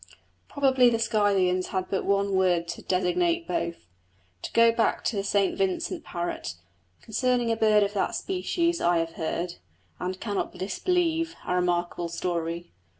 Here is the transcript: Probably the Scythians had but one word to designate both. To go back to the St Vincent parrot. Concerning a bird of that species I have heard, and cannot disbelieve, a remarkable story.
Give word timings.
Probably 0.47 0.89
the 0.89 0.97
Scythians 0.97 1.67
had 1.67 1.87
but 1.91 2.05
one 2.05 2.31
word 2.33 2.67
to 2.69 2.81
designate 2.81 3.47
both. 3.47 3.85
To 4.41 4.51
go 4.51 4.71
back 4.71 5.03
to 5.03 5.15
the 5.15 5.23
St 5.23 5.55
Vincent 5.55 6.03
parrot. 6.03 6.55
Concerning 7.03 7.51
a 7.51 7.55
bird 7.55 7.83
of 7.83 7.93
that 7.93 8.15
species 8.15 8.81
I 8.81 8.97
have 8.97 9.11
heard, 9.11 9.57
and 9.99 10.19
cannot 10.19 10.57
disbelieve, 10.57 11.35
a 11.45 11.53
remarkable 11.53 12.09
story. 12.09 12.71